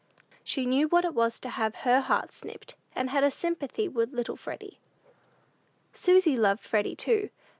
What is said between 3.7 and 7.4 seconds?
with little Freddy. Susy loved Freddy, too.